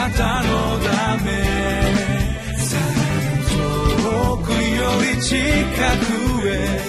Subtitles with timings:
[0.00, 1.30] なたのため
[3.50, 4.56] 遠くよ
[5.14, 6.80] り近くへ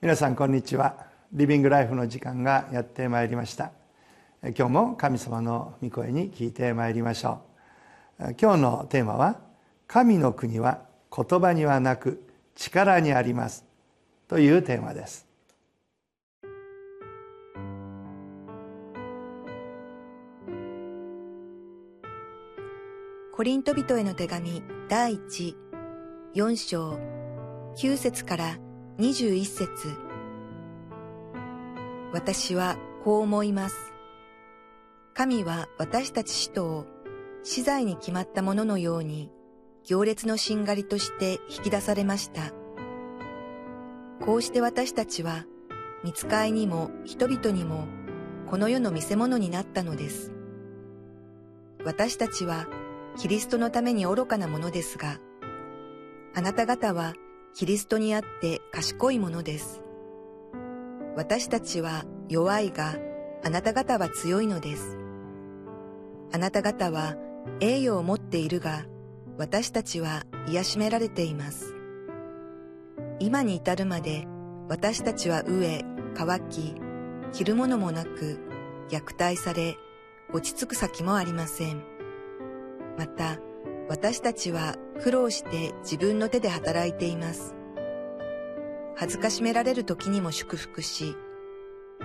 [0.00, 1.08] 皆さんこんにちは。
[1.32, 3.72] リビングライフの時間がやってまいりました。
[4.56, 7.40] 今日も神様の御声に聞いてまいりましょ
[8.20, 8.34] う。
[8.40, 9.40] 今日のテーマは
[9.88, 10.82] 神の国は
[11.12, 12.27] 言葉にはなく
[12.58, 13.64] 力にあります。
[14.26, 15.26] というテーマです。
[23.32, 25.56] コリント人への手紙第一。
[26.34, 26.98] 4章。
[27.76, 28.58] 9節から
[28.98, 29.68] 21節。
[32.12, 33.76] 私はこう思います。
[35.14, 36.86] 神は私たち使徒を
[37.44, 39.30] 死罪に決まったもののように
[39.88, 42.52] 行列のしんがりとして引き出されました。
[44.22, 45.46] こうして私たちは
[46.04, 47.86] 見つかいにも人々にも
[48.50, 50.30] この世の見せ物になったのです。
[51.86, 52.66] 私たちは
[53.16, 55.20] キリストのために愚かなものですが、
[56.34, 57.14] あなた方は
[57.54, 59.82] キリストにあって賢いものです。
[61.16, 62.94] 私たちは弱いが、
[63.42, 64.98] あなた方は強いのです。
[66.30, 67.16] あなた方は
[67.60, 68.84] 栄誉を持っているが、
[69.38, 71.76] 私たちは癒しめられています。
[73.20, 74.26] 今に至るまで
[74.68, 75.84] 私たちは飢え、
[76.16, 76.74] 乾き、
[77.32, 78.40] 着るものもなく、
[78.90, 79.76] 虐待され、
[80.32, 81.84] 落ち着く先もありません。
[82.98, 83.38] また、
[83.88, 87.54] 私たちは苦労して自分の手で働いています。
[88.96, 91.14] 恥ずかしめられる時にも祝福し、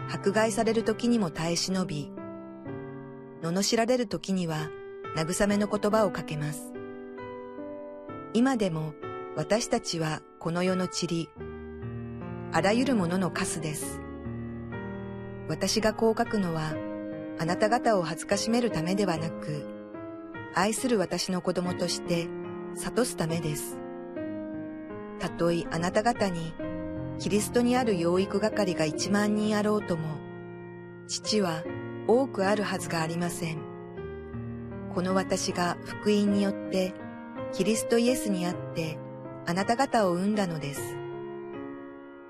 [0.08, 2.11] 迫害される時にも耐え忍び、
[3.42, 4.70] 罵られる時には
[5.16, 6.72] 慰めの言葉をかけます。
[8.36, 8.95] 今でも
[9.36, 11.30] 私たちはこの世の塵、
[12.52, 14.02] あらゆるもののカスです。
[15.48, 16.73] 私がこう書くのは、
[17.39, 19.67] あなた方を恥ずかしめるためではなく、
[20.55, 22.27] 愛する私の子供として
[22.76, 23.77] 諭すためです。
[25.20, 26.55] たとえあなた方に
[27.20, 30.17] キリストにある養育係が一万人あろうとも、
[31.08, 31.64] 父は
[32.08, 33.60] 多くあるはずがありません。
[34.95, 36.95] この私が福音によって
[37.53, 38.97] キリストイエスにあって
[39.45, 40.97] あなた方を生んだのです。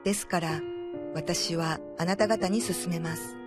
[0.03, 0.59] ですから
[1.15, 3.37] 私はあなた方に進めます。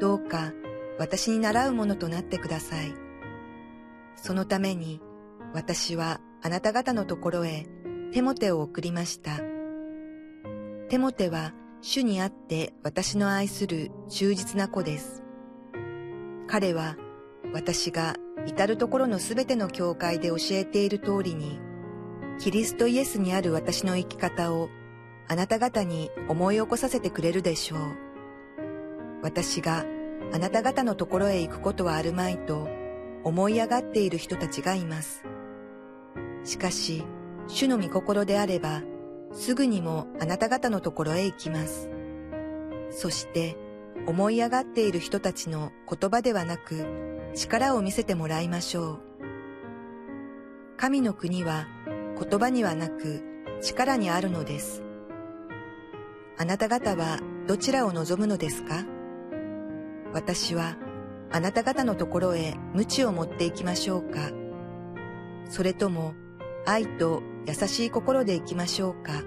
[0.00, 0.52] どうか
[0.98, 2.92] 私に習うものとなってください。
[4.16, 5.00] そのために
[5.54, 7.68] 私はあなた方のところへ
[8.12, 9.38] テモテを送りました。
[10.88, 15.22] テモテは主にあって私の愛する忠実な子です。
[16.48, 16.96] 彼は
[17.52, 18.16] 私が
[18.46, 21.60] 至るところのすべての教会で教えている通りに、
[22.38, 24.68] キリストイエスにある私の生き方を
[25.28, 27.78] あなた方に思い起こさせてくれるでしょう。
[29.22, 29.84] 私が
[30.32, 32.68] あなた方のところへ行くことはあるまいと
[33.24, 35.22] 思い上がっている人たちがいます。
[36.44, 37.04] しかし、
[37.46, 38.82] 主の御心であれば、
[39.32, 41.88] すぐにもあなた方のところへ行きます。
[42.90, 43.56] そして、
[44.06, 46.86] 思い上がっている人たちの言葉ではなく、
[47.34, 49.00] 力を見せてもらいましょう。
[50.76, 51.66] 神の国は
[52.18, 53.22] 言葉にはなく
[53.62, 54.82] 力にあるのです。
[56.36, 58.84] あなた方はどちらを望むのですか？
[60.12, 60.76] 私は
[61.30, 64.30] あなた方のところへ鞭を持っていきましょうか
[65.48, 66.14] それとも
[66.66, 69.22] 愛と優しい心でいきましょうか？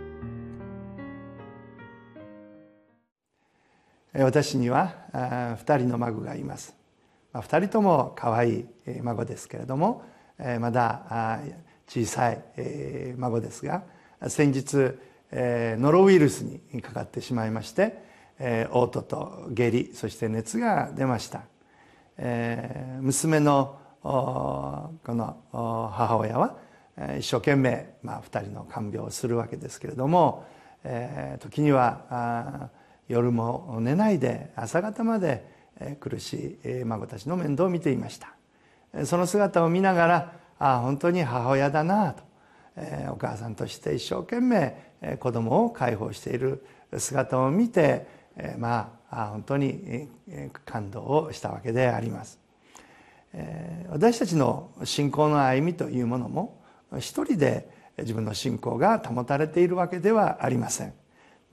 [4.17, 6.75] 私には2人の孫がいます。
[7.33, 8.65] 2人とも可愛い
[9.01, 10.03] 孫ですけれども
[10.59, 11.41] まだ
[11.87, 12.41] 小さい
[13.17, 13.83] 孫ですが
[14.27, 14.97] 先日
[15.31, 17.97] ノロウイルスにかかってしまいまして
[18.39, 21.41] 嘔吐と下痢そして熱が出ました。
[23.01, 26.55] 娘のこの母親は
[27.19, 30.45] 一生懸命、まあ、2人の看病をするわけですけれども
[31.39, 32.69] 時には
[33.07, 35.45] 夜も寝ないで朝方まで
[35.99, 38.35] 苦しい孫たちの面倒を見ていました。
[39.05, 42.23] その姿を見ながらああ本当に母親だなと
[43.11, 46.65] お母さんとして一生懸命子供を解放している
[46.97, 48.07] 姿を見て
[48.57, 50.09] まあ本当に
[50.65, 52.39] 感動をしたわけであります。
[53.89, 56.61] 私たちの信仰の歩みというものも
[56.97, 60.93] 一人で自分の信仰が保たれているわけではありません。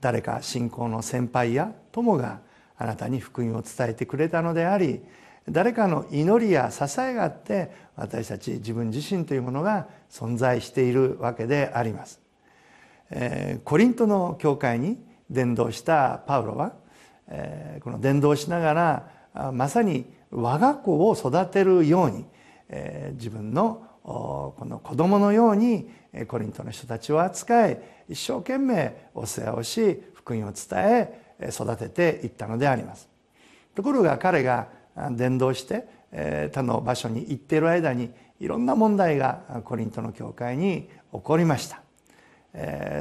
[0.03, 2.41] 誰か信仰の先輩や友が
[2.77, 4.99] あなたに福音を伝えてくれたのであり
[5.47, 12.19] 誰かの祈りや支えがあって私たち自分自身というものが存在しているわけであります。
[13.11, 14.97] えコリントの教会に
[15.29, 16.73] 伝道したパウロは
[17.29, 18.73] えこの伝道しなが
[19.33, 22.25] らまさに我が子を育てるように
[22.67, 25.89] え自分のこの子供のように
[26.27, 27.79] コリントの人たちを扱い
[28.09, 33.09] 一生懸命お世話をし福音を伝え育てていったのであります。
[33.73, 34.67] ところが彼が
[35.11, 35.87] 伝道して
[36.53, 41.81] 他の場所に行っている間にいろんな問題がコリントの教会に起こりました。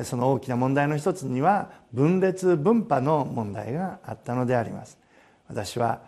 [0.04, 4.98] その大きな問題の一つには分裂分派の問題があったのであります。
[5.48, 6.00] 私は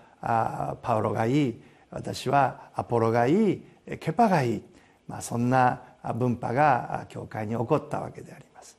[0.82, 1.60] パウロがいい。
[1.90, 3.62] 私はアポロがいい。
[4.00, 4.62] ケパがいい、
[5.06, 5.82] まあ、そんな
[6.14, 8.78] 分派が教会に起こったわけであります。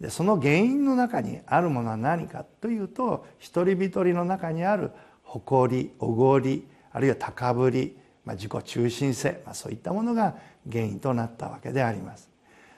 [0.00, 10.36] でその原因の中にあるものは何かというと一人一人の中にある誇りおごりあるいは高ぶり、まあ、自己中心性、まあ、そういったものが
[10.70, 12.30] 原因となったわけであります。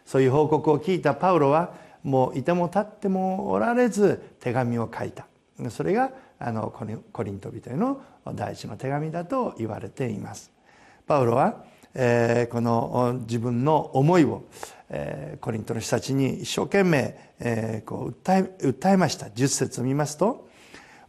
[0.05, 5.27] そういう報告を聞いたパウロはもういても立ってもおられず手紙を書いた。
[5.71, 6.73] それがあの
[7.13, 8.03] コリント人への
[8.35, 10.51] 第一の手紙だと言われています。
[11.07, 14.45] パウロは、え、この自分の思いを、
[14.89, 19.27] え、コリントの人たちに一生懸命、え、こう訴え訴えました。
[19.27, 20.49] 10節を見ますと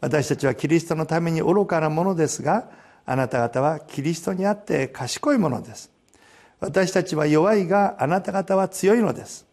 [0.02, 2.70] 私たちはキリストのために愚かなものですが
[3.06, 5.92] あなた方はキリストにあって賢いものです。
[6.60, 9.46] 私たちは弱いがあなた方は強いのです。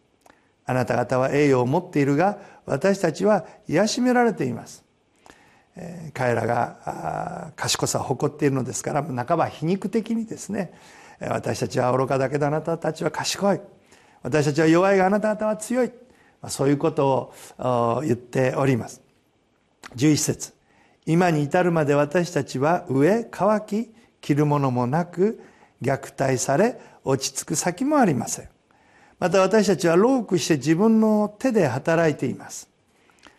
[0.64, 4.84] あなた方は栄誉を持っているが私たちは癒しめられています。
[6.14, 10.72] 彼らが賢さを誇っているのですから半ば皮肉的にですね
[11.20, 13.60] 私たちは愚かだけどあなたたちは賢い。
[14.22, 15.92] 私たちは弱いがあなた方は強い。
[16.48, 19.02] そういうことを言っております。
[19.96, 20.52] 11節。
[21.06, 25.40] 今に至るまで私たちは飢え乾き着るものもなく
[25.82, 28.48] 虐待され落ち着く先もありません。
[29.18, 32.68] また私たちは労苦して自分の手で働いています。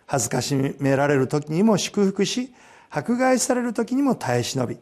[0.05, 2.53] 恥ずかしめられる時にも祝福し、
[2.89, 4.77] 迫害される時にも耐え忍び、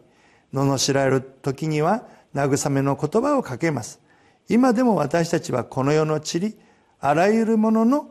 [0.53, 3.99] 罵られる時には慰めの言葉をかけます。
[4.47, 6.55] 今でも私たちはこの世の塵、
[6.99, 8.07] あらゆるものの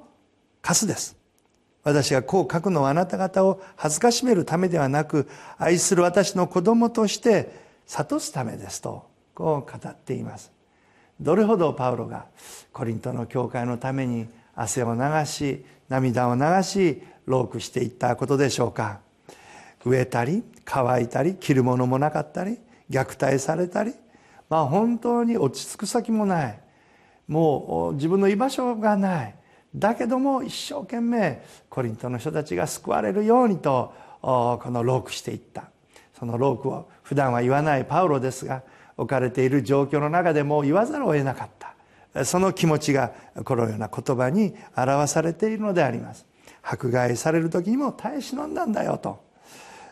[0.62, 1.16] カスです。
[1.84, 7.50] 私がこう書くのはあなた方を恥ずかしめるためではなく、愛する私の子供として
[7.86, 10.58] 諭すためですと、こう語っています。
[11.20, 12.26] どれほどパウロが
[12.72, 19.00] コリントの教会のために汗を流し涙を流し労苦していったことでしょうか
[19.84, 22.58] 植えたり乾いたり着るものもなかったり
[22.90, 23.94] 虐待されたり
[24.48, 26.60] まあ本当に落ち着く先もない。
[27.26, 29.34] もう自分の居場所がない。
[29.74, 33.92] だけども一生懸命コリントの人たちが救われるようにと
[34.22, 35.70] この労苦していった。
[36.18, 38.62] その労苦を普段は言わないパウロですが
[38.96, 42.24] 置かれている状況の中でも言わざるを得なかった。
[42.24, 43.12] その気持ちが
[43.44, 46.26] このような言葉に表されているのであります。
[46.62, 49.24] 迫害される時にも耐え忍んだんだよと、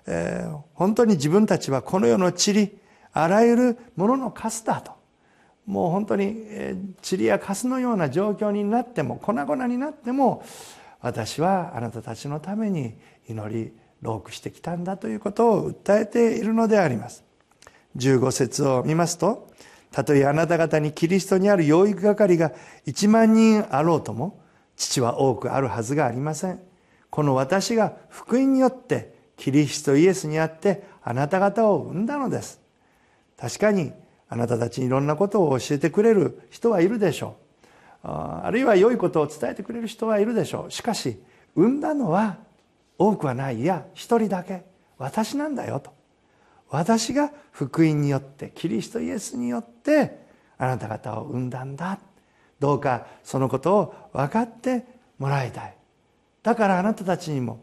[0.07, 2.73] えー、本当に自分たちはこの世の塵
[3.19, 4.93] あらゆるもののカスだと
[5.67, 6.45] もう本当に
[7.09, 10.45] 塵やカスのような状況になっても粉々になっても
[11.01, 12.95] 私はあなたたちのために
[13.29, 13.73] 祈り
[14.03, 17.25] 労苦してきたんだということを訴えているのであります
[17.97, 19.51] 15節を見ますと
[19.97, 22.53] たとえあなた方にキリストにある養育係が
[22.87, 24.43] 1万人あろうとも、
[24.77, 26.61] 父は多くあるはずがありません。
[27.09, 32.61] この私が福音によってキリストイエスにあってあなた方を生んだのです。
[33.37, 33.93] 確かに
[34.29, 37.37] あなたたちにいろんなことを教えてくれる人はいるでしょ
[38.05, 38.09] う。
[38.09, 40.71] あるいは良いことを伝えてくれる人はいるでしょう。
[40.71, 41.21] しかし、
[41.55, 42.39] 生んだのは
[42.99, 43.61] 多くはない。
[43.61, 44.65] いや、一人だけ。
[44.99, 45.97] 私なんだよと。
[46.69, 50.27] 私が福音によってキリストイエスによって
[50.59, 51.99] あなた方を生んだんだ
[52.59, 54.85] どうかそのことを分かって
[55.19, 55.77] もらいたい
[56.43, 57.61] だからあなたたちにも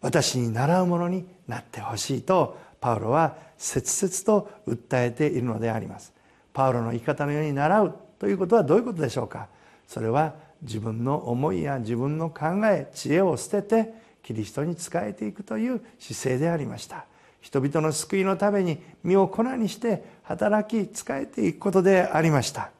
[0.00, 6.12] 私に習うものになってほしいとパウロは切々と訴えているのであります。
[6.52, 9.48] パウロの生き方のように習うということはどういうことでしょうか？
[9.86, 17.04] それは自分の思いや自分の考え知恵を捨ててキリストに仕えていくという姿勢でありました。
[17.40, 22.70] 人々の救いのために身を粉にして働き仕えていくことでありました。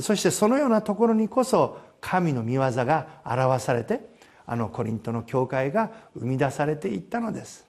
[0.00, 4.00] そしてそのようなところにこそ神の御業が表されて
[4.46, 7.66] あのコリントの教会が生み出されていったのです。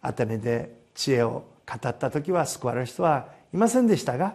[0.00, 4.34] アテネで知恵を語った時は救われる人はいませんでしたが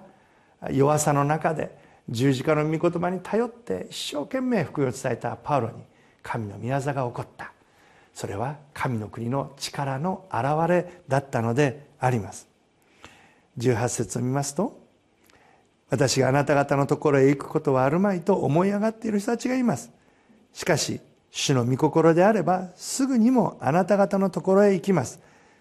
[0.72, 1.76] 弱さの中で
[2.10, 5.84] 十字架の御言葉に頼って一生懸命福音を伝えたパウロに
[6.24, 7.52] 神の御業が起こった。
[8.14, 12.48] それは神の国の力の表れだったのであります。
[13.60, 14.80] 18節を見ますと
[15.90, 19.92] 私があなた方のところへ行くことはあるまいと思い上がっている人たちがいます。
[20.54, 21.00] しかし
[21.30, 25.20] 主の御心であればすぐにもあなた方のところへ行きます。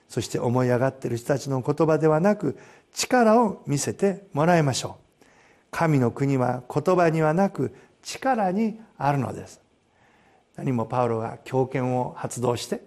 [0.08, 2.58] そして思い上がっている人たちの言葉ではなく
[2.92, 5.24] 力を見せてもらいましょう。
[5.70, 9.60] 神の国は言葉にはなく力にあるのです。
[10.56, 12.80] 何もパウロが強権を発動して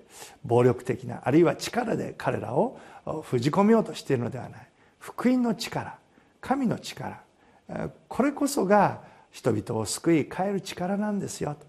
[0.43, 2.79] 暴力的なあるいは力で彼らを
[3.23, 4.67] 封じ込めようとしているのではない。
[4.97, 5.97] 福音の力
[6.41, 7.21] 神の力
[8.07, 11.67] これこそが人々を救い変える力なんですよと。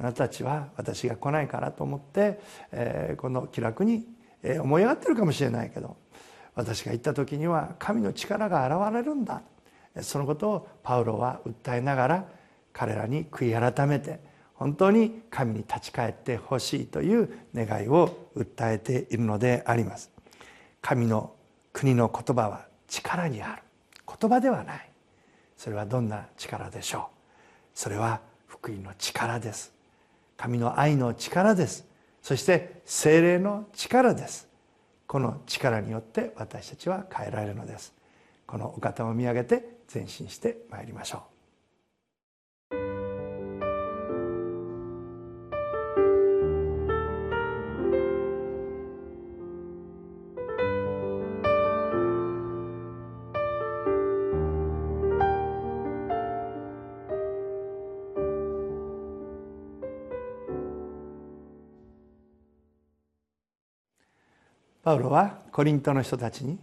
[0.00, 2.40] あなたたちは私が来ないからと思って、
[2.72, 4.06] えこの気楽に
[4.60, 5.96] 思い上がってるかもしれないけど
[6.54, 9.42] 私が行った時には神の力が現れるんだ。
[10.00, 12.24] そのことをパウロは訴えながら
[12.72, 14.20] 彼らに悔い改めて
[14.54, 20.10] 本当に神に立ち返ってほしいという願いを訴えているのであります。
[20.80, 21.32] 神の
[21.72, 23.62] 国の言葉は力にある。
[24.06, 24.90] 言葉ではない。
[25.56, 27.02] それはどんな力でしょう。
[27.74, 29.72] それは福音の力です。
[30.36, 31.84] 神の愛の力です。
[32.24, 34.48] そして精霊の力です。
[35.06, 37.92] この力によって私たちは変えられるのです。
[38.46, 41.33] このお方を見上げて前進してまいりましょう。
[64.84, 66.58] パウロはコリントの人たちに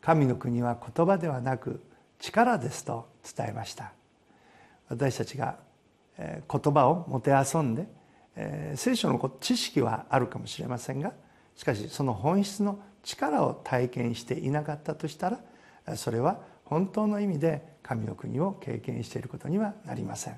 [0.00, 1.80] 神の国は言葉ではなく
[2.18, 3.92] 力ですと伝えました。
[4.88, 5.58] 私たちが
[6.18, 6.42] 言
[6.74, 7.86] 葉をもてあそんで
[8.74, 11.12] 聖書の知識はあるかもしれませんが
[11.54, 15.30] しかしその本質の力を体験していなかったとした
[15.86, 20.36] らそれは本当の意味で神の国を経験していることにはなりません。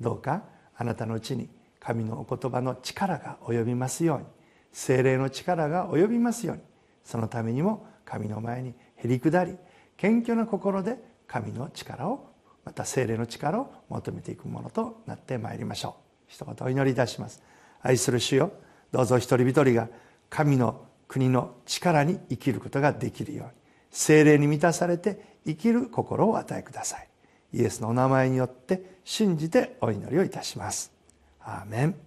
[0.00, 0.44] どうか
[0.76, 1.48] あなたのうちに
[1.80, 4.43] 神のお言葉の力が及びますように。
[4.74, 6.62] 精霊の力が及びますように。
[7.04, 9.56] そのためにも神の前にへり下り
[9.96, 12.32] 謙虚な心で神の力を
[12.64, 15.92] また精霊の力を求めていくものとなってまいりましょう。
[16.26, 17.42] 一言お祈りいたします。
[17.80, 18.52] 愛する主よ。
[18.90, 19.88] どうぞ一人一人が
[20.28, 23.52] 神の国の力に生きることができるように。
[23.90, 27.08] 精霊に満たされて生きる心をお与えください。
[27.52, 30.90] イエスのお名前によって信じてお祈りをいたします。
[31.40, 32.03] アーメン。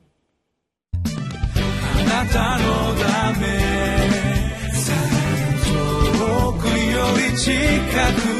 [2.07, 3.45] なたのため。
[6.17, 8.36] 遠くより近く。